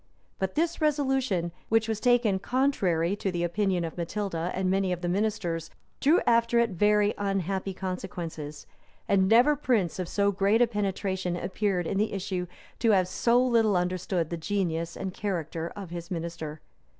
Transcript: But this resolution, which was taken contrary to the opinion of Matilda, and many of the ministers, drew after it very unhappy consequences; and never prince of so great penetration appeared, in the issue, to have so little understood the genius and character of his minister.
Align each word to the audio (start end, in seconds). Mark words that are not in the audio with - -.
But 0.39 0.55
this 0.55 0.81
resolution, 0.81 1.51
which 1.69 1.87
was 1.87 1.99
taken 1.99 2.39
contrary 2.39 3.15
to 3.17 3.31
the 3.31 3.43
opinion 3.43 3.83
of 3.85 3.97
Matilda, 3.99 4.49
and 4.55 4.67
many 4.67 4.91
of 4.91 5.01
the 5.01 5.07
ministers, 5.07 5.69
drew 5.99 6.21
after 6.25 6.57
it 6.57 6.71
very 6.71 7.13
unhappy 7.19 7.75
consequences; 7.75 8.65
and 9.07 9.27
never 9.27 9.55
prince 9.55 9.99
of 9.99 10.09
so 10.09 10.31
great 10.31 10.67
penetration 10.71 11.37
appeared, 11.37 11.85
in 11.85 11.99
the 11.99 12.13
issue, 12.13 12.47
to 12.79 12.89
have 12.93 13.07
so 13.07 13.45
little 13.45 13.77
understood 13.77 14.31
the 14.31 14.37
genius 14.37 14.97
and 14.97 15.13
character 15.13 15.71
of 15.75 15.91
his 15.91 16.09
minister. 16.09 16.61